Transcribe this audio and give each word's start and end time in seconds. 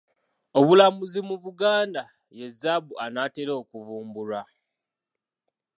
Obulambuzi 0.59 1.19
mu 1.27 1.35
Buganda 1.43 2.03
ye 2.37 2.47
zzaabu 2.53 2.93
anaatera 3.05 3.51
okuvumbulwa. 3.61 4.41